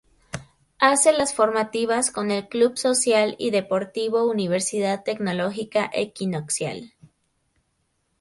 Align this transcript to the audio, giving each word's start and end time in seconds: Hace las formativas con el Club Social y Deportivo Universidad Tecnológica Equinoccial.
Hace 0.79 1.11
las 1.13 1.35
formativas 1.35 2.09
con 2.09 2.31
el 2.31 2.49
Club 2.49 2.75
Social 2.75 3.35
y 3.37 3.51
Deportivo 3.51 4.23
Universidad 4.27 5.03
Tecnológica 5.03 5.91
Equinoccial. 5.93 6.95